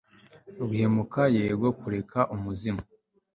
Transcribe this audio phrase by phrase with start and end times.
[0.57, 2.83] Guhumeka yego kureka umuzimu